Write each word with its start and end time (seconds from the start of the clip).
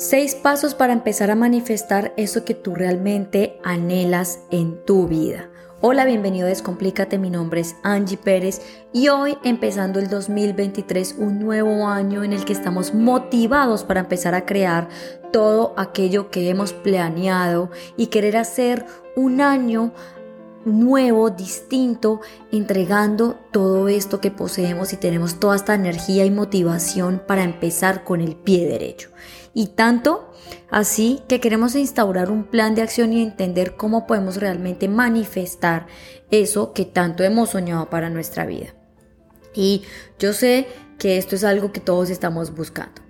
Seis 0.00 0.36
pasos 0.36 0.76
para 0.76 0.92
empezar 0.92 1.28
a 1.32 1.34
manifestar 1.34 2.14
eso 2.16 2.44
que 2.44 2.54
tú 2.54 2.76
realmente 2.76 3.58
anhelas 3.64 4.38
en 4.52 4.84
tu 4.84 5.08
vida. 5.08 5.50
Hola, 5.80 6.04
bienvenido 6.04 6.46
a 6.46 6.50
Descomplícate, 6.50 7.18
mi 7.18 7.30
nombre 7.30 7.62
es 7.62 7.74
Angie 7.82 8.16
Pérez 8.16 8.62
y 8.92 9.08
hoy 9.08 9.36
empezando 9.42 9.98
el 9.98 10.06
2023, 10.06 11.16
un 11.18 11.40
nuevo 11.40 11.88
año 11.88 12.22
en 12.22 12.32
el 12.32 12.44
que 12.44 12.52
estamos 12.52 12.94
motivados 12.94 13.82
para 13.82 13.98
empezar 13.98 14.36
a 14.36 14.46
crear 14.46 14.88
todo 15.32 15.74
aquello 15.76 16.30
que 16.30 16.48
hemos 16.48 16.72
planeado 16.72 17.72
y 17.96 18.06
querer 18.06 18.36
hacer 18.36 18.86
un 19.16 19.40
año 19.40 19.92
nuevo, 20.68 21.30
distinto, 21.30 22.20
entregando 22.52 23.38
todo 23.52 23.88
esto 23.88 24.20
que 24.20 24.30
poseemos 24.30 24.92
y 24.92 24.96
tenemos 24.96 25.40
toda 25.40 25.56
esta 25.56 25.74
energía 25.74 26.24
y 26.24 26.30
motivación 26.30 27.22
para 27.26 27.42
empezar 27.42 28.04
con 28.04 28.20
el 28.20 28.36
pie 28.36 28.66
derecho. 28.66 29.10
Y 29.54 29.68
tanto 29.68 30.30
así 30.70 31.20
que 31.28 31.40
queremos 31.40 31.74
instaurar 31.74 32.30
un 32.30 32.44
plan 32.44 32.74
de 32.74 32.82
acción 32.82 33.12
y 33.12 33.22
entender 33.22 33.76
cómo 33.76 34.06
podemos 34.06 34.36
realmente 34.36 34.88
manifestar 34.88 35.86
eso 36.30 36.72
que 36.72 36.84
tanto 36.84 37.24
hemos 37.24 37.50
soñado 37.50 37.90
para 37.90 38.10
nuestra 38.10 38.46
vida. 38.46 38.74
Y 39.54 39.82
yo 40.18 40.32
sé 40.32 40.68
que 40.98 41.16
esto 41.16 41.34
es 41.34 41.44
algo 41.44 41.72
que 41.72 41.80
todos 41.80 42.10
estamos 42.10 42.54
buscando. 42.54 43.07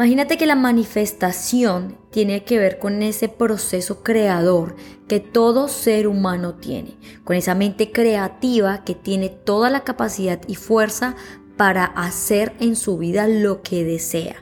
Imagínate 0.00 0.38
que 0.38 0.46
la 0.46 0.54
manifestación 0.54 1.98
tiene 2.10 2.42
que 2.44 2.58
ver 2.58 2.78
con 2.78 3.02
ese 3.02 3.28
proceso 3.28 4.02
creador 4.02 4.74
que 5.06 5.20
todo 5.20 5.68
ser 5.68 6.08
humano 6.08 6.54
tiene, 6.54 6.96
con 7.22 7.36
esa 7.36 7.54
mente 7.54 7.92
creativa 7.92 8.82
que 8.82 8.94
tiene 8.94 9.28
toda 9.28 9.68
la 9.68 9.84
capacidad 9.84 10.40
y 10.46 10.54
fuerza 10.54 11.16
para 11.58 11.84
hacer 11.84 12.54
en 12.60 12.76
su 12.76 12.96
vida 12.96 13.28
lo 13.28 13.60
que 13.60 13.84
desea. 13.84 14.36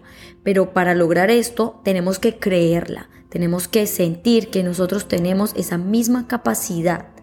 Pero 0.44 0.72
para 0.72 0.94
lograr 0.94 1.28
esto 1.28 1.80
tenemos 1.82 2.20
que 2.20 2.38
creerla, 2.38 3.08
tenemos 3.28 3.66
que 3.66 3.88
sentir 3.88 4.50
que 4.50 4.62
nosotros 4.62 5.08
tenemos 5.08 5.54
esa 5.56 5.76
misma 5.76 6.28
capacidad 6.28 7.17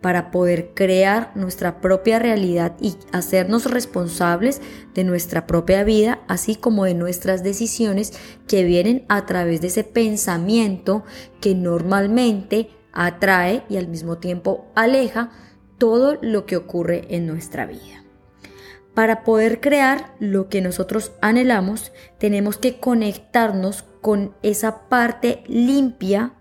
para 0.00 0.30
poder 0.30 0.72
crear 0.74 1.32
nuestra 1.34 1.80
propia 1.80 2.18
realidad 2.18 2.76
y 2.80 2.96
hacernos 3.12 3.70
responsables 3.70 4.60
de 4.94 5.04
nuestra 5.04 5.46
propia 5.46 5.84
vida, 5.84 6.20
así 6.28 6.54
como 6.54 6.84
de 6.84 6.94
nuestras 6.94 7.42
decisiones 7.42 8.12
que 8.46 8.64
vienen 8.64 9.04
a 9.08 9.26
través 9.26 9.60
de 9.60 9.68
ese 9.68 9.84
pensamiento 9.84 11.04
que 11.40 11.54
normalmente 11.54 12.70
atrae 12.92 13.64
y 13.68 13.76
al 13.76 13.88
mismo 13.88 14.18
tiempo 14.18 14.66
aleja 14.74 15.30
todo 15.78 16.18
lo 16.20 16.46
que 16.46 16.56
ocurre 16.56 17.06
en 17.14 17.26
nuestra 17.26 17.66
vida. 17.66 18.04
Para 18.94 19.22
poder 19.22 19.60
crear 19.60 20.14
lo 20.18 20.48
que 20.48 20.60
nosotros 20.60 21.12
anhelamos, 21.20 21.92
tenemos 22.18 22.58
que 22.58 22.80
conectarnos 22.80 23.84
con 24.00 24.34
esa 24.42 24.88
parte 24.88 25.44
limpia 25.46 26.34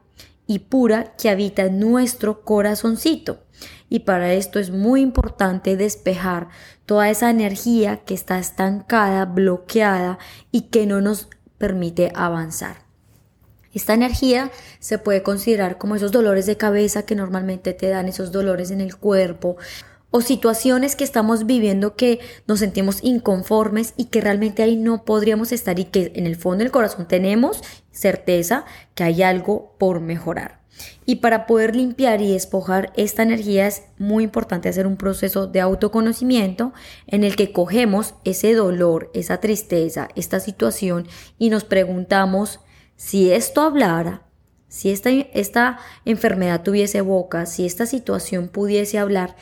y 0.48 0.60
pura 0.60 1.16
que 1.18 1.30
habita 1.30 1.64
en 1.66 1.80
nuestro 1.80 2.42
corazoncito. 2.42 3.40
Y 3.90 4.00
para 4.00 4.34
esto 4.34 4.60
es 4.60 4.72
muy 4.72 5.02
importante 5.02 5.78
despejar 5.78 6.50
toda 6.86 7.10
esa 7.10 7.30
energía 7.30 7.98
que 7.98 8.14
está 8.14 8.40
estancada, 8.40 9.26
bloqueada 9.26 10.18
y 10.52 10.64
que 10.64 10.86
no 10.86 11.02
nos 11.02 11.28
permite 11.58 12.12
avanzar. 12.16 12.88
Esta 13.74 13.94
energía 13.94 14.52
se 14.80 14.98
puede 14.98 15.22
considerar 15.22 15.78
como 15.78 15.96
esos 15.96 16.12
dolores 16.12 16.46
de 16.46 16.58
cabeza 16.58 17.04
que 17.04 17.16
normalmente 17.16 17.74
te 17.74 17.90
dan, 17.90 18.08
esos 18.08 18.32
dolores 18.32 18.72
en 18.72 18.82
el 18.82 18.96
cuerpo, 18.96 19.58
o 20.12 20.22
situaciones 20.22 20.96
que 20.96 21.04
estamos 21.04 21.46
viviendo 21.46 21.96
que 21.96 22.20
nos 22.48 22.60
sentimos 22.60 23.00
inconformes 23.04 23.94
y 23.98 24.06
que 24.06 24.22
realmente 24.22 24.64
ahí 24.64 24.76
no 24.76 25.04
podríamos 25.04 25.52
estar 25.52 25.80
y 25.80 25.86
que 25.86 26.12
en 26.16 26.26
el 26.26 26.36
fondo 26.36 26.64
del 26.64 26.72
corazón 26.72 27.08
tenemos 27.08 27.62
certeza 27.92 28.66
que 28.96 29.04
hay 29.04 29.22
algo 29.24 29.76
por 29.78 30.00
mejorar. 30.00 30.58
Y 31.06 31.18
para 31.18 31.48
poder 31.48 31.76
limpiar 31.76 32.22
y 32.22 32.32
despojar 32.32 32.94
esta 32.96 33.24
energía 33.24 33.68
es 33.68 33.84
muy 33.98 34.24
importante 34.24 34.70
hacer 34.70 34.86
un 34.86 34.98
proceso 34.98 35.48
de 35.48 35.60
autoconocimiento 35.60 36.74
en 37.08 37.24
el 37.24 37.36
que 37.36 37.52
cogemos 37.52 38.14
ese 38.24 38.54
dolor, 38.54 39.10
esa 39.14 39.40
tristeza, 39.40 40.10
esta 40.16 40.40
situación 40.40 41.08
y 41.40 41.50
nos 41.50 41.64
preguntamos 41.64 42.60
si 42.96 43.32
esto 43.32 43.62
hablara, 43.62 44.24
si 44.68 44.92
esta, 44.92 45.10
esta 45.10 45.80
enfermedad 46.06 46.62
tuviese 46.62 47.02
boca, 47.02 47.46
si 47.46 47.66
esta 47.66 47.86
situación 47.86 48.50
pudiese 48.50 48.98
hablar, 49.00 49.36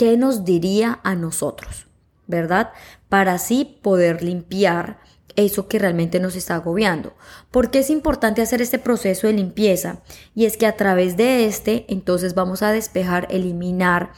¿qué 0.00 0.16
nos 0.16 0.46
diría 0.46 0.98
a 1.02 1.14
nosotros? 1.14 1.86
¿Verdad? 2.26 2.72
Para 3.10 3.34
así 3.34 3.78
poder 3.82 4.22
limpiar 4.22 4.98
eso 5.36 5.68
que 5.68 5.78
realmente 5.78 6.20
nos 6.20 6.36
está 6.36 6.54
agobiando. 6.54 7.12
¿Por 7.50 7.70
qué 7.70 7.80
es 7.80 7.90
importante 7.90 8.40
hacer 8.40 8.62
este 8.62 8.78
proceso 8.78 9.26
de 9.26 9.34
limpieza? 9.34 10.00
Y 10.34 10.46
es 10.46 10.56
que 10.56 10.64
a 10.64 10.74
través 10.74 11.18
de 11.18 11.44
este, 11.44 11.84
entonces 11.90 12.34
vamos 12.34 12.62
a 12.62 12.72
despejar, 12.72 13.26
eliminar 13.28 14.12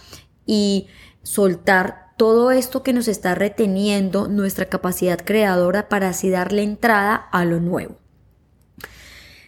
y 0.46 0.86
soltar 1.24 2.12
todo 2.16 2.52
esto 2.52 2.84
que 2.84 2.92
nos 2.92 3.08
está 3.08 3.34
reteniendo 3.34 4.28
nuestra 4.28 4.66
capacidad 4.66 5.18
creadora 5.24 5.88
para 5.88 6.10
así 6.10 6.30
darle 6.30 6.62
entrada 6.62 7.16
a 7.16 7.44
lo 7.44 7.58
nuevo. 7.58 7.98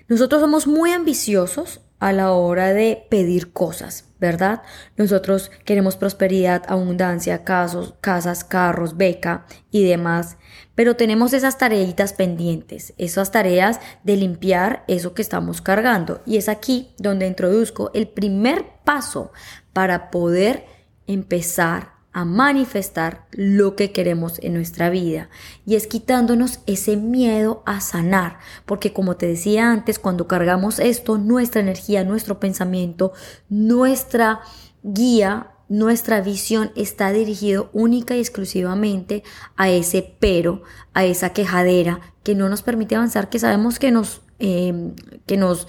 Nosotros 0.09 0.41
somos 0.41 0.67
muy 0.67 0.91
ambiciosos 0.91 1.84
a 2.05 2.13
la 2.13 2.33
hora 2.33 2.75
de 2.75 3.07
pedir 3.09 3.55
cosas, 3.55 4.11
¿verdad? 4.21 4.61
Nosotros 4.99 5.51
queremos 5.65 5.97
prosperidad, 5.97 6.63
abundancia, 6.69 7.45
casos, 7.45 7.95
casas, 8.03 8.45
carros, 8.45 8.99
beca 8.99 9.47
y 9.71 9.85
demás, 9.85 10.37
pero 10.75 10.97
tenemos 10.97 11.33
esas 11.33 11.57
tareitas 11.57 12.13
pendientes, 12.13 12.93
esas 12.99 13.33
tareas 13.33 13.81
de 14.03 14.19
limpiar 14.19 14.85
eso 14.87 15.15
que 15.15 15.23
estamos 15.23 15.63
cargando. 15.63 16.21
Y 16.27 16.37
es 16.37 16.51
aquí 16.51 16.95
donde 16.99 17.27
introduzco 17.27 17.91
el 17.95 18.07
primer 18.07 18.67
paso 18.85 19.33
para 19.73 20.11
poder 20.11 20.67
empezar 21.07 21.94
a 22.15 22.25
manifestar 22.25 23.27
lo 23.33 23.75
que 23.75 23.91
queremos 23.91 24.39
en 24.39 24.55
nuestra 24.55 24.89
vida. 24.89 25.29
Y 25.67 25.75
es 25.75 25.89
quitándonos 25.89 26.61
ese 26.67 26.97
miedo 26.97 27.63
a 27.67 27.81
sanar, 27.81 28.39
porque 28.65 28.93
como 28.93 29.17
te 29.17 29.27
decía 29.27 29.71
antes, 29.71 29.99
cuando 29.99 30.29
cargamos 30.29 30.79
esto, 30.79 31.19
nuestra 31.19 31.61
energía, 31.61 32.05
nuestro 32.05 32.39
pensamiento, 32.39 33.13
nuestra 33.49 34.41
guía, 34.85 35.51
nuestra 35.69 36.21
visión 36.21 36.71
está 36.77 37.11
dirigido 37.11 37.69
única 37.73 38.15
y 38.15 38.21
exclusivamente 38.21 39.25
a 39.57 39.69
ese 39.69 40.17
pero, 40.21 40.63
a 40.93 41.05
esa 41.05 41.31
quejadera 41.31 42.01
que 42.23 42.37
no 42.37 42.49
nos 42.49 42.63
permite 42.63 42.95
avanzar, 42.95 43.29
que 43.29 43.41
sabemos 43.41 43.81
que 43.81 43.91
nos, 43.91 44.23
eh, 44.39 44.95
que 45.27 45.37
nos 45.37 45.67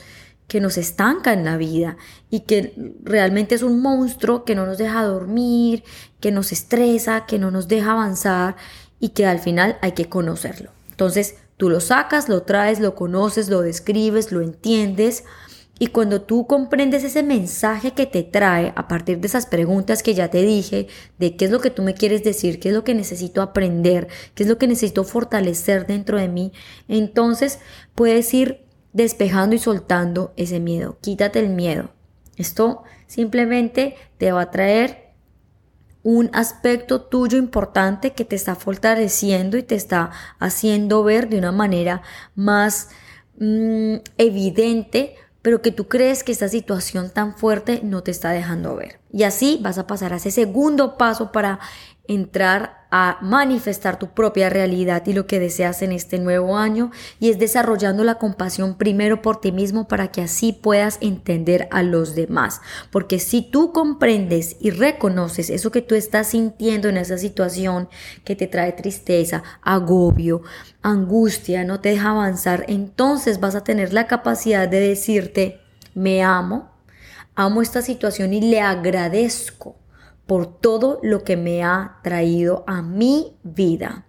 que 0.47 0.61
nos 0.61 0.77
estanca 0.77 1.33
en 1.33 1.43
la 1.45 1.57
vida 1.57 1.97
y 2.29 2.41
que 2.41 2.73
realmente 3.03 3.55
es 3.55 3.63
un 3.63 3.81
monstruo 3.81 4.45
que 4.45 4.55
no 4.55 4.65
nos 4.65 4.77
deja 4.77 5.03
dormir, 5.03 5.83
que 6.19 6.31
nos 6.31 6.51
estresa, 6.51 7.25
que 7.25 7.39
no 7.39 7.51
nos 7.51 7.67
deja 7.67 7.93
avanzar 7.93 8.55
y 8.99 9.09
que 9.09 9.25
al 9.25 9.39
final 9.39 9.77
hay 9.81 9.93
que 9.93 10.09
conocerlo. 10.09 10.71
Entonces 10.89 11.35
tú 11.57 11.69
lo 11.69 11.79
sacas, 11.81 12.29
lo 12.29 12.43
traes, 12.43 12.79
lo 12.79 12.95
conoces, 12.95 13.49
lo 13.49 13.61
describes, 13.61 14.31
lo 14.31 14.41
entiendes 14.41 15.23
y 15.77 15.87
cuando 15.87 16.21
tú 16.21 16.47
comprendes 16.47 17.03
ese 17.03 17.21
mensaje 17.21 17.91
que 17.91 18.05
te 18.05 18.23
trae 18.23 18.71
a 18.77 18.87
partir 18.87 19.19
de 19.19 19.27
esas 19.27 19.45
preguntas 19.45 20.03
que 20.03 20.13
ya 20.13 20.29
te 20.29 20.41
dije, 20.41 20.87
de 21.17 21.35
qué 21.35 21.45
es 21.45 21.51
lo 21.51 21.59
que 21.59 21.69
tú 21.69 21.81
me 21.81 21.93
quieres 21.93 22.23
decir, 22.23 22.59
qué 22.61 22.69
es 22.69 22.75
lo 22.75 22.85
que 22.85 22.95
necesito 22.95 23.41
aprender, 23.41 24.07
qué 24.35 24.43
es 24.43 24.49
lo 24.49 24.57
que 24.57 24.67
necesito 24.67 25.03
fortalecer 25.03 25.85
dentro 25.85 26.17
de 26.17 26.29
mí, 26.29 26.53
entonces 26.87 27.59
puedes 27.93 28.33
ir 28.33 28.64
despejando 28.95 29.55
y 29.55 29.59
soltando 29.59 30.33
ese 30.37 30.61
miedo. 30.61 30.97
Quítate 31.01 31.39
el 31.39 31.49
miedo. 31.49 31.89
Esto 32.37 32.83
simplemente 33.07 33.95
te 34.17 34.31
va 34.31 34.41
a 34.41 34.51
traer 34.51 35.11
un 36.01 36.29
aspecto 36.33 37.01
tuyo 37.01 37.37
importante 37.37 38.13
que 38.13 38.23
te 38.23 38.37
está 38.37 38.55
fortaleciendo 38.55 39.57
y 39.57 39.63
te 39.63 39.75
está 39.75 40.11
haciendo 40.39 41.03
ver 41.03 41.27
de 41.27 41.37
una 41.37 41.51
manera 41.51 42.03
más 42.35 42.89
mm, 43.37 43.95
evidente, 44.17 45.15
pero 45.41 45.61
que 45.61 45.71
tú 45.71 45.89
crees 45.89 46.23
que 46.23 46.31
esta 46.31 46.47
situación 46.47 47.09
tan 47.09 47.35
fuerte 47.35 47.81
no 47.83 48.01
te 48.01 48.11
está 48.11 48.29
dejando 48.29 48.77
ver. 48.77 49.01
Y 49.11 49.23
así 49.23 49.59
vas 49.61 49.77
a 49.77 49.87
pasar 49.87 50.13
a 50.13 50.17
ese 50.17 50.31
segundo 50.31 50.97
paso 50.97 51.33
para 51.33 51.59
entrar 52.07 52.85
a 52.97 53.17
manifestar 53.21 53.99
tu 53.99 54.13
propia 54.13 54.49
realidad 54.49 55.03
y 55.05 55.11
lo 55.11 55.27
que 55.27 55.39
deseas 55.39 55.81
en 55.81 55.91
este 55.91 56.17
nuevo 56.17 56.57
año 56.57 56.91
y 57.19 57.29
es 57.29 57.37
desarrollando 57.37 58.05
la 58.05 58.19
compasión 58.19 58.77
primero 58.77 59.21
por 59.21 59.41
ti 59.41 59.51
mismo 59.51 59.87
para 59.89 60.07
que 60.13 60.21
así 60.21 60.53
puedas 60.53 60.97
entender 61.01 61.67
a 61.71 61.83
los 61.83 62.15
demás. 62.15 62.61
Porque 62.91 63.19
si 63.19 63.41
tú 63.41 63.73
comprendes 63.73 64.55
y 64.61 64.69
reconoces 64.69 65.49
eso 65.49 65.71
que 65.71 65.81
tú 65.81 65.95
estás 65.95 66.27
sintiendo 66.27 66.87
en 66.87 66.95
esa 66.95 67.17
situación 67.17 67.89
que 68.23 68.37
te 68.37 68.47
trae 68.47 68.71
tristeza, 68.71 69.43
agobio, 69.61 70.43
angustia, 70.81 71.65
no 71.65 71.81
te 71.81 71.89
deja 71.89 72.11
avanzar, 72.11 72.63
entonces 72.69 73.41
vas 73.41 73.55
a 73.55 73.63
tener 73.65 73.91
la 73.91 74.07
capacidad 74.07 74.69
de 74.69 74.79
decirte, 74.79 75.59
me 75.95 76.23
amo, 76.23 76.71
amo 77.35 77.61
esta 77.61 77.81
situación 77.81 78.33
y 78.33 78.39
le 78.39 78.61
agradezco 78.61 79.75
por 80.25 80.59
todo 80.59 80.99
lo 81.03 81.23
que 81.23 81.37
me 81.37 81.63
ha 81.63 81.99
traído 82.03 82.63
a 82.67 82.81
mi 82.81 83.37
vida. 83.43 84.05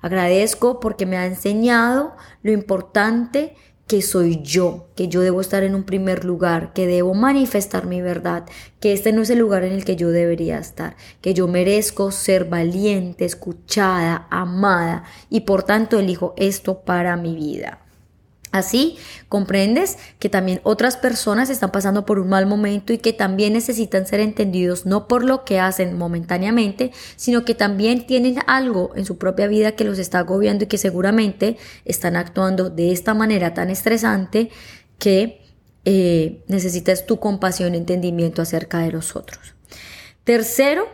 Agradezco 0.00 0.80
porque 0.80 1.06
me 1.06 1.16
ha 1.16 1.26
enseñado 1.26 2.14
lo 2.42 2.52
importante 2.52 3.54
que 3.86 4.00
soy 4.00 4.40
yo, 4.42 4.88
que 4.96 5.08
yo 5.08 5.20
debo 5.20 5.40
estar 5.40 5.62
en 5.62 5.74
un 5.74 5.84
primer 5.84 6.24
lugar, 6.24 6.72
que 6.72 6.86
debo 6.86 7.14
manifestar 7.14 7.86
mi 7.86 8.00
verdad, 8.00 8.44
que 8.80 8.92
este 8.92 9.12
no 9.12 9.22
es 9.22 9.30
el 9.30 9.38
lugar 9.38 9.64
en 9.64 9.72
el 9.72 9.84
que 9.84 9.96
yo 9.96 10.10
debería 10.10 10.58
estar, 10.58 10.96
que 11.20 11.34
yo 11.34 11.48
merezco 11.48 12.10
ser 12.10 12.46
valiente, 12.46 13.24
escuchada, 13.24 14.26
amada 14.30 15.04
y 15.28 15.40
por 15.40 15.64
tanto 15.64 15.98
elijo 15.98 16.32
esto 16.36 16.80
para 16.80 17.16
mi 17.16 17.34
vida. 17.34 17.83
Así 18.54 18.98
comprendes 19.28 19.98
que 20.20 20.28
también 20.28 20.60
otras 20.62 20.96
personas 20.96 21.50
están 21.50 21.72
pasando 21.72 22.06
por 22.06 22.20
un 22.20 22.28
mal 22.28 22.46
momento 22.46 22.92
y 22.92 22.98
que 22.98 23.12
también 23.12 23.52
necesitan 23.52 24.06
ser 24.06 24.20
entendidos 24.20 24.86
no 24.86 25.08
por 25.08 25.24
lo 25.24 25.44
que 25.44 25.58
hacen 25.58 25.98
momentáneamente, 25.98 26.92
sino 27.16 27.44
que 27.44 27.56
también 27.56 28.06
tienen 28.06 28.38
algo 28.46 28.92
en 28.94 29.06
su 29.06 29.18
propia 29.18 29.48
vida 29.48 29.72
que 29.72 29.82
los 29.82 29.98
está 29.98 30.20
agobiando 30.20 30.62
y 30.62 30.66
que 30.68 30.78
seguramente 30.78 31.56
están 31.84 32.14
actuando 32.14 32.70
de 32.70 32.92
esta 32.92 33.12
manera 33.12 33.54
tan 33.54 33.70
estresante 33.70 34.50
que 35.00 35.42
eh, 35.84 36.44
necesitas 36.46 37.06
tu 37.06 37.18
compasión 37.18 37.74
y 37.74 37.78
entendimiento 37.78 38.40
acerca 38.40 38.78
de 38.78 38.92
los 38.92 39.16
otros. 39.16 39.56
Tercero, 40.22 40.86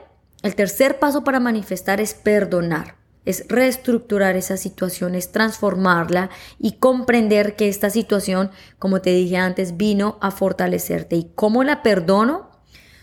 el 0.43 0.55
tercer 0.55 0.99
paso 0.99 1.25
para 1.25 1.41
manifestar 1.41 2.01
es 2.01 2.15
perdonar 2.15 3.00
es 3.25 3.47
reestructurar 3.49 4.37
esa 4.37 4.57
situación, 4.57 5.15
es 5.15 5.33
transformarla 5.33 6.31
y 6.59 6.73
comprender 6.73 7.57
que 7.57 7.69
esta 7.69 7.91
situación, 7.91 8.51
como 8.79 9.01
te 9.01 9.11
dije 9.11 9.37
antes, 9.37 9.77
vino 9.77 10.19
a 10.21 10.31
fortalecerte. 10.31 11.17
¿Y 11.17 11.31
cómo 11.35 11.65
la 11.65 11.83
perdono? 11.83 12.50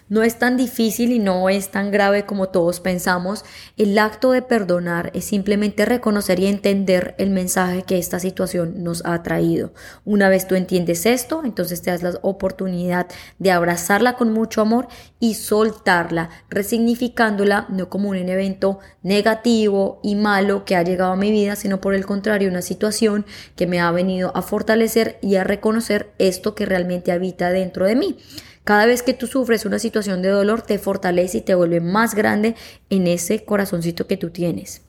No 0.10 0.24
es 0.24 0.40
tan 0.40 0.56
difícil 0.56 1.12
y 1.12 1.20
no 1.20 1.50
es 1.50 1.70
tan 1.70 1.92
grave 1.92 2.26
como 2.26 2.48
todos 2.48 2.80
pensamos. 2.80 3.44
El 3.76 3.98
acto 3.98 4.32
de 4.32 4.42
perdonar 4.42 5.12
es 5.14 5.26
simplemente 5.26 5.84
reconocer 5.84 6.40
y 6.40 6.48
entender 6.48 7.14
el 7.18 7.30
mensaje 7.30 7.84
que 7.84 7.98
esta 7.98 8.18
situación 8.20 8.84
nos 8.84 9.04
ha 9.06 9.22
traído. 9.22 9.74
Una 10.06 10.30
vez 10.30 10.48
tú 10.48 10.56
entiendes 10.56 11.06
esto, 11.06 11.42
entonces 11.44 11.82
te 11.82 11.92
das 11.92 12.04
la 12.04 12.14
oportunidad 12.22 13.08
de 13.38 13.52
abrazarla 13.52 14.14
con 14.16 14.32
mucho 14.32 14.62
amor 14.62 14.88
y 15.20 15.34
soltarla, 15.34 16.30
resignificándola 16.50 17.66
no 17.68 17.90
como 17.90 18.10
un 18.10 18.16
evento 18.16 18.80
negativo 19.04 20.00
y 20.04 20.16
malo 20.16 20.64
que 20.64 20.78
ha 20.78 20.84
llegado 20.84 21.12
a 21.12 21.18
mi 21.18 21.32
vida, 21.32 21.58
sino 21.58 21.82
por 21.82 21.94
el 21.94 22.06
contrario, 22.06 22.50
una 22.50 22.62
situación 22.62 23.26
que 23.58 23.68
me 23.68 23.82
ha 23.82 23.92
venido 23.92 24.32
a 24.36 24.42
fortalecer 24.42 25.20
y 25.22 25.36
a 25.36 25.44
reconocer 25.44 26.12
esto 26.18 26.56
que 26.56 26.66
realmente 26.66 27.12
habita 27.12 27.50
dentro 27.50 27.86
de 27.86 27.96
mí. 27.96 28.18
Cada 28.68 28.86
vez 28.86 29.02
que 29.02 29.14
tú 29.14 29.28
sufres 29.28 29.64
una 29.64 29.80
situación 29.80 30.22
de 30.22 30.28
dolor, 30.28 30.62
te 30.62 30.78
fortalece 30.78 31.38
y 31.38 31.42
te 31.42 31.56
vuelve 31.56 31.80
más 31.80 32.16
grande 32.16 32.54
en 32.90 33.08
ese 33.08 33.46
corazoncito 33.46 34.08
que 34.08 34.18
tú 34.18 34.30
tienes. 34.30 34.82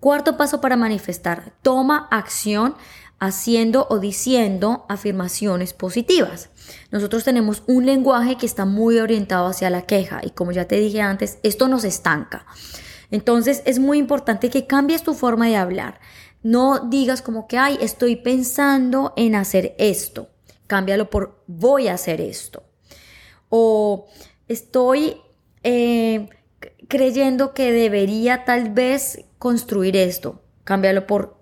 Cuarto 0.00 0.38
paso 0.38 0.62
para 0.62 0.74
manifestar, 0.74 1.52
toma 1.60 2.08
acción 2.10 2.74
haciendo 3.18 3.86
o 3.90 3.98
diciendo 3.98 4.86
afirmaciones 4.88 5.74
positivas. 5.74 6.48
Nosotros 6.90 7.22
tenemos 7.22 7.64
un 7.66 7.84
lenguaje 7.84 8.38
que 8.38 8.46
está 8.46 8.64
muy 8.64 8.98
orientado 8.98 9.46
hacia 9.46 9.68
la 9.68 9.82
queja 9.82 10.22
y 10.22 10.30
como 10.30 10.50
ya 10.50 10.64
te 10.64 10.76
dije 10.76 11.02
antes, 11.02 11.36
esto 11.42 11.68
nos 11.68 11.84
estanca. 11.84 12.46
Entonces 13.10 13.60
es 13.66 13.78
muy 13.78 13.98
importante 13.98 14.48
que 14.48 14.66
cambies 14.66 15.02
tu 15.02 15.12
forma 15.12 15.48
de 15.48 15.56
hablar. 15.56 16.00
No 16.42 16.78
digas 16.88 17.20
como 17.20 17.46
que, 17.46 17.58
ay, 17.58 17.76
estoy 17.82 18.16
pensando 18.16 19.12
en 19.18 19.34
hacer 19.34 19.74
esto 19.76 20.30
cámbialo 20.66 21.10
por 21.10 21.42
voy 21.46 21.88
a 21.88 21.94
hacer 21.94 22.20
esto. 22.20 22.62
O 23.48 24.06
estoy 24.48 25.16
eh, 25.62 26.28
creyendo 26.88 27.54
que 27.54 27.72
debería 27.72 28.44
tal 28.44 28.70
vez 28.70 29.24
construir 29.38 29.96
esto, 29.96 30.42
cámbialo 30.64 31.06
por 31.06 31.38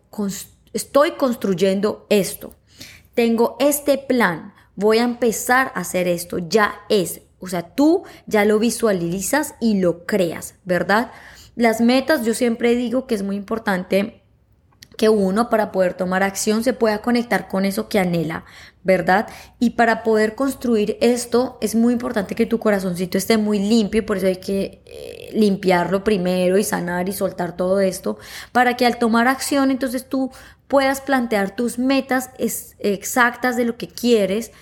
estoy 0.73 1.13
construyendo 1.13 2.07
esto. 2.11 2.55
Tengo 3.15 3.57
este 3.61 3.99
plan, 3.99 4.55
voy 4.75 4.99
a 4.99 5.05
empezar 5.05 5.73
a 5.75 5.81
hacer 5.81 6.09
esto, 6.09 6.39
ya 6.39 6.75
es. 6.89 7.23
O 7.41 7.49
sea, 7.49 7.75
tú 7.75 8.05
ya 8.27 8.45
lo 8.45 8.59
visualizas 8.59 9.55
y 9.61 9.81
lo 9.81 10.07
creas, 10.07 10.55
¿verdad? 10.65 11.11
Las 11.57 11.81
metas, 11.81 12.25
yo 12.25 12.35
siempre 12.35 12.75
digo 12.75 13.07
que 13.07 13.15
es 13.15 13.23
muy 13.23 13.37
importante 13.37 14.22
que 14.97 15.09
uno 15.09 15.49
para 15.49 15.73
poder 15.73 15.95
tomar 15.95 16.23
acción 16.23 16.65
se 16.65 16.73
pueda 16.73 17.01
conectar 17.03 17.49
con 17.49 17.65
eso 17.65 17.89
que 17.89 17.99
anhela, 17.99 18.45
¿verdad? 18.85 19.29
Y 19.59 19.71
para 19.71 20.03
poder 20.03 20.35
construir 20.35 20.99
esto 21.01 21.59
es 21.61 21.75
muy 21.75 21.93
importante 21.93 22.35
que 22.35 22.47
tu 22.47 22.59
corazoncito 22.59 23.19
esté 23.19 23.39
muy 23.39 23.59
limpio 23.59 24.01
y 24.01 24.05
por 24.05 24.17
eso 24.17 24.27
hay 24.27 24.37
que 24.37 24.83
eh, 24.87 25.31
limpiarlo 25.33 26.05
primero 26.05 26.59
y 26.59 26.65
sanar 26.65 27.09
y 27.09 27.13
soltar 27.13 27.57
todo 27.57 27.81
esto 27.81 28.19
para 28.53 28.77
que 28.77 28.87
al 28.87 28.99
tomar 28.99 29.29
acción 29.29 29.71
entonces 29.71 30.09
tú 30.09 30.31
puedas 30.69 31.01
plantear 31.01 31.55
tus 31.55 31.79
metas 31.79 32.31
exactas 32.39 33.57
de 33.57 33.65
lo 33.65 33.77
que 33.77 33.89
quieres 33.89 34.53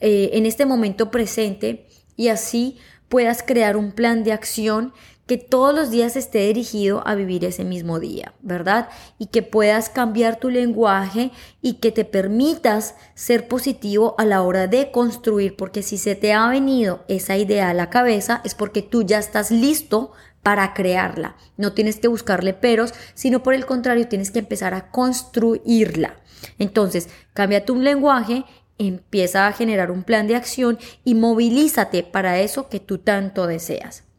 eh, 0.00 0.30
en 0.34 0.46
este 0.46 0.66
momento 0.66 1.10
presente 1.10 1.86
y 2.16 2.28
así 2.28 2.78
puedas 3.08 3.42
crear 3.42 3.76
un 3.76 3.92
plan 3.92 4.24
de 4.24 4.32
acción 4.32 4.92
que 5.30 5.38
todos 5.38 5.72
los 5.72 5.92
días 5.92 6.16
esté 6.16 6.40
dirigido 6.48 7.06
a 7.06 7.14
vivir 7.14 7.44
ese 7.44 7.62
mismo 7.62 8.00
día, 8.00 8.34
¿verdad? 8.42 8.88
Y 9.16 9.26
que 9.26 9.42
puedas 9.42 9.88
cambiar 9.88 10.40
tu 10.40 10.50
lenguaje 10.50 11.30
y 11.62 11.74
que 11.74 11.92
te 11.92 12.04
permitas 12.04 12.96
ser 13.14 13.46
positivo 13.46 14.16
a 14.18 14.24
la 14.24 14.42
hora 14.42 14.66
de 14.66 14.90
construir, 14.90 15.54
porque 15.54 15.84
si 15.84 15.98
se 15.98 16.16
te 16.16 16.32
ha 16.32 16.48
venido 16.48 17.04
esa 17.06 17.36
idea 17.36 17.70
a 17.70 17.74
la 17.74 17.90
cabeza 17.90 18.40
es 18.42 18.56
porque 18.56 18.82
tú 18.82 19.04
ya 19.04 19.20
estás 19.20 19.52
listo 19.52 20.10
para 20.42 20.74
crearla. 20.74 21.36
No 21.56 21.74
tienes 21.74 22.00
que 22.00 22.08
buscarle 22.08 22.52
peros, 22.52 22.92
sino 23.14 23.40
por 23.44 23.54
el 23.54 23.66
contrario, 23.66 24.08
tienes 24.08 24.32
que 24.32 24.40
empezar 24.40 24.74
a 24.74 24.90
construirla. 24.90 26.16
Entonces, 26.58 27.08
cambia 27.34 27.64
tu 27.64 27.76
lenguaje, 27.76 28.46
empieza 28.78 29.46
a 29.46 29.52
generar 29.52 29.92
un 29.92 30.02
plan 30.02 30.26
de 30.26 30.34
acción 30.34 30.76
y 31.04 31.14
movilízate 31.14 32.02
para 32.02 32.40
eso 32.40 32.68
que 32.68 32.80
tú 32.80 32.98
tanto 32.98 33.46
deseas. 33.46 34.09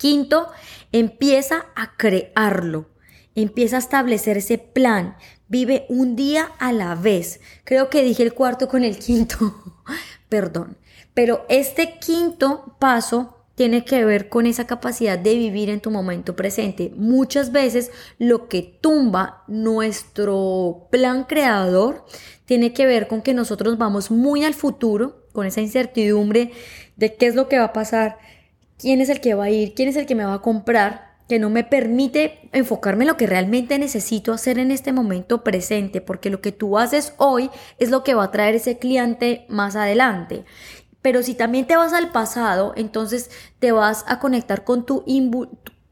Quinto, 0.00 0.48
empieza 0.92 1.66
a 1.76 1.94
crearlo. 1.98 2.88
Empieza 3.34 3.76
a 3.76 3.80
establecer 3.80 4.38
ese 4.38 4.56
plan. 4.56 5.14
Vive 5.46 5.84
un 5.90 6.16
día 6.16 6.52
a 6.58 6.72
la 6.72 6.94
vez. 6.94 7.40
Creo 7.64 7.90
que 7.90 8.02
dije 8.02 8.22
el 8.22 8.32
cuarto 8.32 8.66
con 8.66 8.82
el 8.82 8.98
quinto. 8.98 9.36
Perdón. 10.30 10.78
Pero 11.12 11.44
este 11.50 11.98
quinto 11.98 12.76
paso 12.78 13.44
tiene 13.56 13.84
que 13.84 14.02
ver 14.06 14.30
con 14.30 14.46
esa 14.46 14.66
capacidad 14.66 15.18
de 15.18 15.34
vivir 15.34 15.68
en 15.68 15.80
tu 15.80 15.90
momento 15.90 16.34
presente. 16.34 16.90
Muchas 16.96 17.52
veces 17.52 17.90
lo 18.16 18.48
que 18.48 18.62
tumba 18.80 19.44
nuestro 19.48 20.88
plan 20.90 21.24
creador 21.24 22.06
tiene 22.46 22.72
que 22.72 22.86
ver 22.86 23.06
con 23.06 23.20
que 23.20 23.34
nosotros 23.34 23.76
vamos 23.76 24.10
muy 24.10 24.44
al 24.44 24.54
futuro, 24.54 25.26
con 25.32 25.46
esa 25.46 25.60
incertidumbre 25.60 26.52
de 26.96 27.16
qué 27.16 27.26
es 27.26 27.34
lo 27.34 27.48
que 27.50 27.58
va 27.58 27.66
a 27.66 27.72
pasar 27.74 28.16
quién 28.80 29.00
es 29.00 29.08
el 29.08 29.20
que 29.20 29.34
va 29.34 29.44
a 29.44 29.50
ir, 29.50 29.74
quién 29.74 29.88
es 29.88 29.96
el 29.96 30.06
que 30.06 30.14
me 30.14 30.24
va 30.24 30.34
a 30.34 30.42
comprar, 30.42 31.10
que 31.28 31.38
no 31.38 31.50
me 31.50 31.62
permite 31.62 32.48
enfocarme 32.52 33.04
en 33.04 33.08
lo 33.08 33.16
que 33.16 33.26
realmente 33.26 33.78
necesito 33.78 34.32
hacer 34.32 34.58
en 34.58 34.70
este 34.70 34.92
momento 34.92 35.44
presente, 35.44 36.00
porque 36.00 36.30
lo 36.30 36.40
que 36.40 36.50
tú 36.50 36.78
haces 36.78 37.12
hoy 37.18 37.50
es 37.78 37.90
lo 37.90 38.02
que 38.02 38.14
va 38.14 38.24
a 38.24 38.30
traer 38.30 38.56
ese 38.56 38.78
cliente 38.78 39.46
más 39.48 39.76
adelante. 39.76 40.44
Pero 41.02 41.22
si 41.22 41.34
también 41.34 41.66
te 41.66 41.76
vas 41.76 41.92
al 41.92 42.10
pasado, 42.10 42.72
entonces 42.76 43.30
te 43.58 43.70
vas 43.70 44.04
a 44.08 44.18
conectar 44.18 44.64
con 44.64 44.84
tu, 44.84 45.04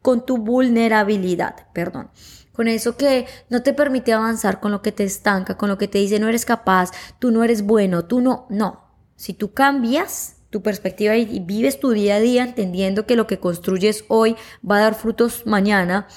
con 0.03 0.27
tu 0.27 0.39
vulnerabilidad, 0.39 1.69
perdón 1.73 2.11
con 2.59 2.67
eso 2.67 2.97
que 2.97 3.27
no 3.51 3.63
te 3.63 3.73
permite 3.73 4.13
avanzar, 4.13 4.59
con 4.59 4.73
lo 4.73 4.83
que 4.83 4.91
te 4.91 5.05
estanca, 5.05 5.57
con 5.57 5.69
lo 5.69 5.79
que 5.79 5.87
te 5.87 5.99
dice 5.99 6.19
no 6.19 6.27
eres 6.27 6.45
capaz, 6.45 6.91
tú 7.21 7.31
no 7.31 7.45
eres 7.45 7.63
bueno, 7.63 8.07
tú 8.07 8.21
no, 8.21 8.47
no. 8.51 8.83
Si 9.15 9.33
tú 9.33 9.53
cambias, 9.53 10.38
tu 10.51 10.63
perspectiva 10.63 11.17
y 11.17 11.41
vives 11.41 11.79
tu 11.81 11.91
día 11.91 12.17
a 12.17 12.21
día 12.21 12.45
entendiendo 12.45 13.07
que 13.07 13.17
lo 13.17 13.27
que 13.27 13.39
construyes 13.39 14.05
hoy 14.09 14.37
va 14.69 14.79
a 14.79 14.83
dar 14.83 14.95
frutos 14.95 15.47
mañana, 15.47 16.09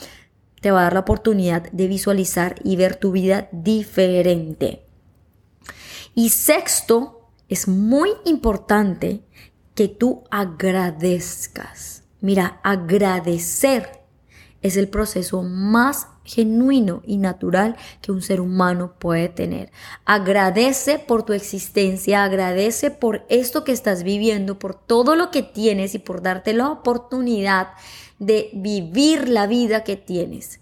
te 0.61 0.71
va 0.71 0.81
a 0.81 0.83
dar 0.83 0.93
la 0.93 0.99
oportunidad 1.01 1.69
de 1.71 1.87
visualizar 1.87 2.55
y 2.63 2.75
ver 2.75 2.95
tu 2.95 3.11
vida 3.11 3.49
diferente. 3.51 4.85
Y 6.15 6.29
sexto, 6.29 7.29
es 7.49 7.67
muy 7.67 8.11
importante 8.25 9.21
que 9.75 9.87
tú 9.87 10.23
agradezcas. 10.29 12.03
Mira, 12.21 12.59
agradecer 12.63 14.01
es 14.61 14.77
el 14.77 14.87
proceso 14.87 15.43
más 15.43 16.07
genuino 16.23 17.01
y 17.05 17.17
natural 17.17 17.75
que 18.01 18.11
un 18.11 18.21
ser 18.21 18.41
humano 18.41 18.93
puede 18.99 19.29
tener. 19.29 19.71
Agradece 20.05 20.99
por 20.99 21.23
tu 21.23 21.33
existencia, 21.33 22.23
agradece 22.23 22.91
por 22.91 23.25
esto 23.29 23.63
que 23.63 23.71
estás 23.71 24.03
viviendo, 24.03 24.59
por 24.59 24.75
todo 24.75 25.15
lo 25.15 25.31
que 25.31 25.43
tienes 25.43 25.95
y 25.95 25.99
por 25.99 26.21
darte 26.21 26.53
la 26.53 26.69
oportunidad 26.69 27.69
de 28.19 28.49
vivir 28.53 29.29
la 29.29 29.47
vida 29.47 29.83
que 29.83 29.95
tienes. 29.95 30.59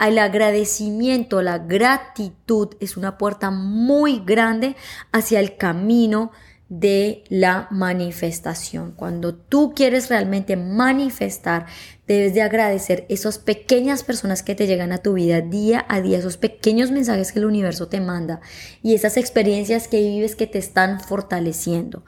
El 0.00 0.18
agradecimiento, 0.18 1.42
la 1.42 1.58
gratitud 1.58 2.68
es 2.78 2.96
una 2.96 3.18
puerta 3.18 3.50
muy 3.50 4.22
grande 4.24 4.76
hacia 5.10 5.40
el 5.40 5.56
camino 5.56 6.30
de 6.68 7.24
la 7.28 7.66
manifestación. 7.70 8.92
Cuando 8.92 9.34
tú 9.34 9.72
quieres 9.74 10.08
realmente 10.10 10.56
manifestar, 10.56 11.66
debes 12.06 12.34
de 12.34 12.42
agradecer 12.42 13.06
esas 13.08 13.38
pequeñas 13.38 14.04
personas 14.04 14.42
que 14.42 14.54
te 14.54 14.66
llegan 14.66 14.92
a 14.92 14.98
tu 14.98 15.14
vida 15.14 15.40
día 15.40 15.86
a 15.88 16.00
día, 16.00 16.18
esos 16.18 16.36
pequeños 16.36 16.90
mensajes 16.90 17.32
que 17.32 17.38
el 17.38 17.46
universo 17.46 17.88
te 17.88 18.00
manda 18.00 18.40
y 18.82 18.94
esas 18.94 19.16
experiencias 19.16 19.88
que 19.88 20.00
vives 20.00 20.36
que 20.36 20.46
te 20.46 20.58
están 20.58 21.00
fortaleciendo. 21.00 22.04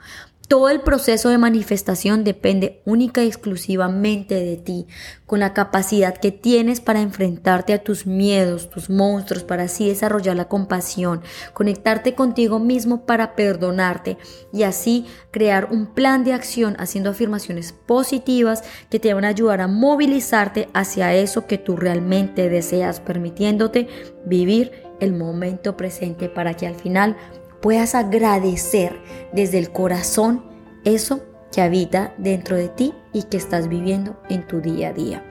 Todo 0.51 0.67
el 0.67 0.81
proceso 0.81 1.29
de 1.29 1.37
manifestación 1.37 2.25
depende 2.25 2.81
única 2.83 3.23
y 3.23 3.27
exclusivamente 3.27 4.35
de 4.35 4.57
ti, 4.57 4.85
con 5.25 5.39
la 5.39 5.53
capacidad 5.53 6.17
que 6.17 6.33
tienes 6.33 6.81
para 6.81 6.99
enfrentarte 6.99 7.71
a 7.71 7.81
tus 7.81 8.05
miedos, 8.05 8.69
tus 8.69 8.89
monstruos, 8.89 9.45
para 9.45 9.63
así 9.63 9.87
desarrollar 9.87 10.35
la 10.35 10.49
compasión, 10.49 11.21
conectarte 11.53 12.15
contigo 12.15 12.59
mismo 12.59 13.05
para 13.05 13.33
perdonarte 13.33 14.17
y 14.51 14.63
así 14.63 15.05
crear 15.31 15.69
un 15.71 15.85
plan 15.85 16.25
de 16.25 16.33
acción 16.33 16.75
haciendo 16.79 17.11
afirmaciones 17.11 17.71
positivas 17.71 18.61
que 18.89 18.99
te 18.99 19.13
van 19.13 19.23
a 19.23 19.29
ayudar 19.29 19.61
a 19.61 19.69
movilizarte 19.69 20.67
hacia 20.73 21.13
eso 21.13 21.47
que 21.47 21.59
tú 21.59 21.77
realmente 21.77 22.49
deseas, 22.49 22.99
permitiéndote 22.99 23.87
vivir 24.25 24.73
el 24.99 25.13
momento 25.13 25.77
presente 25.77 26.27
para 26.27 26.55
que 26.55 26.67
al 26.67 26.75
final 26.75 27.15
puedas 27.61 27.95
agradecer 27.95 28.99
desde 29.31 29.57
el 29.57 29.71
corazón 29.71 30.45
eso 30.83 31.23
que 31.51 31.61
habita 31.61 32.13
dentro 32.17 32.55
de 32.55 32.69
ti 32.69 32.93
y 33.13 33.23
que 33.23 33.37
estás 33.37 33.67
viviendo 33.67 34.21
en 34.29 34.47
tu 34.47 34.61
día 34.61 34.89
a 34.89 34.93
día. 34.93 35.23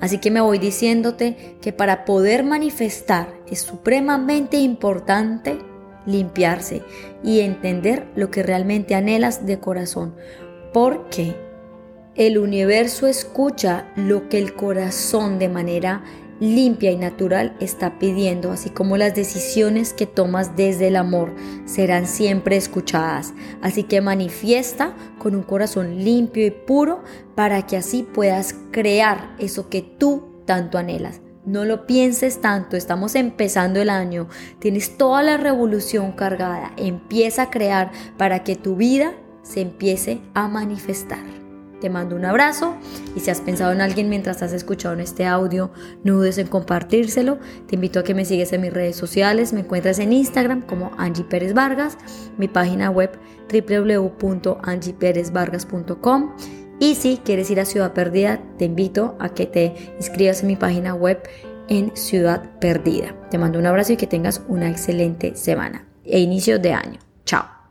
Así 0.00 0.18
que 0.18 0.32
me 0.32 0.40
voy 0.40 0.58
diciéndote 0.58 1.58
que 1.60 1.72
para 1.72 2.04
poder 2.04 2.42
manifestar 2.42 3.32
es 3.46 3.60
supremamente 3.60 4.56
importante 4.56 5.58
limpiarse 6.06 6.82
y 7.22 7.40
entender 7.40 8.08
lo 8.16 8.30
que 8.30 8.42
realmente 8.42 8.96
anhelas 8.96 9.46
de 9.46 9.60
corazón. 9.60 10.16
Porque 10.72 11.36
el 12.16 12.38
universo 12.38 13.06
escucha 13.06 13.92
lo 13.94 14.28
que 14.28 14.38
el 14.38 14.54
corazón 14.54 15.38
de 15.38 15.48
manera 15.48 16.02
limpia 16.42 16.90
y 16.90 16.96
natural 16.96 17.54
está 17.60 18.00
pidiendo, 18.00 18.50
así 18.50 18.68
como 18.68 18.96
las 18.96 19.14
decisiones 19.14 19.92
que 19.92 20.06
tomas 20.06 20.56
desde 20.56 20.88
el 20.88 20.96
amor 20.96 21.32
serán 21.66 22.08
siempre 22.08 22.56
escuchadas. 22.56 23.32
Así 23.62 23.84
que 23.84 24.00
manifiesta 24.00 24.96
con 25.18 25.36
un 25.36 25.44
corazón 25.44 26.04
limpio 26.04 26.44
y 26.44 26.50
puro 26.50 27.04
para 27.36 27.64
que 27.64 27.76
así 27.76 28.02
puedas 28.02 28.56
crear 28.72 29.36
eso 29.38 29.68
que 29.68 29.82
tú 29.82 30.42
tanto 30.44 30.78
anhelas. 30.78 31.20
No 31.44 31.64
lo 31.64 31.86
pienses 31.86 32.40
tanto, 32.40 32.76
estamos 32.76 33.14
empezando 33.14 33.80
el 33.80 33.88
año, 33.88 34.26
tienes 34.58 34.96
toda 34.96 35.22
la 35.22 35.36
revolución 35.36 36.10
cargada, 36.10 36.72
empieza 36.76 37.42
a 37.42 37.50
crear 37.50 37.92
para 38.16 38.42
que 38.42 38.56
tu 38.56 38.74
vida 38.74 39.12
se 39.42 39.60
empiece 39.60 40.20
a 40.34 40.48
manifestar. 40.48 41.24
Te 41.82 41.90
mando 41.90 42.14
un 42.14 42.24
abrazo 42.24 42.76
y 43.16 43.20
si 43.20 43.30
has 43.30 43.40
pensado 43.40 43.72
en 43.72 43.80
alguien 43.80 44.08
mientras 44.08 44.40
has 44.40 44.52
escuchado 44.52 44.94
este 45.00 45.26
audio, 45.26 45.72
no 46.04 46.14
dudes 46.14 46.38
en 46.38 46.46
compartírselo. 46.46 47.40
Te 47.66 47.74
invito 47.74 47.98
a 47.98 48.04
que 48.04 48.14
me 48.14 48.24
sigues 48.24 48.52
en 48.52 48.60
mis 48.60 48.72
redes 48.72 48.94
sociales. 48.94 49.52
Me 49.52 49.62
encuentras 49.62 49.98
en 49.98 50.12
Instagram 50.12 50.62
como 50.62 50.92
Angie 50.96 51.24
Pérez 51.24 51.54
Vargas, 51.54 51.98
mi 52.38 52.46
página 52.46 52.88
web 52.88 53.18
www.angieperezvargas.com. 53.52 56.36
Y 56.78 56.94
si 56.94 57.16
quieres 57.16 57.50
ir 57.50 57.58
a 57.58 57.64
Ciudad 57.64 57.94
Perdida, 57.94 58.40
te 58.58 58.66
invito 58.66 59.16
a 59.18 59.30
que 59.30 59.46
te 59.46 59.74
inscribas 59.98 60.42
en 60.42 60.46
mi 60.46 60.54
página 60.54 60.94
web 60.94 61.20
en 61.66 61.96
Ciudad 61.96 62.60
Perdida. 62.60 63.12
Te 63.28 63.38
mando 63.38 63.58
un 63.58 63.66
abrazo 63.66 63.94
y 63.94 63.96
que 63.96 64.06
tengas 64.06 64.40
una 64.46 64.70
excelente 64.70 65.34
semana 65.34 65.84
e 66.04 66.20
inicio 66.20 66.60
de 66.60 66.74
año. 66.74 67.00
Chao. 67.24 67.61